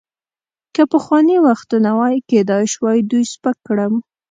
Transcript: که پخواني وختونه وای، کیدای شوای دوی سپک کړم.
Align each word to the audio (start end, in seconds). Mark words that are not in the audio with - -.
که 0.75 0.81
پخواني 0.93 1.37
وختونه 1.47 1.89
وای، 1.97 2.15
کیدای 2.29 2.65
شوای 2.73 2.99
دوی 3.09 3.23
سپک 3.33 3.57
کړم. 3.67 3.93